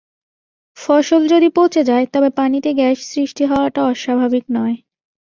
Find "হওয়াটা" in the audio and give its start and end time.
3.45-3.81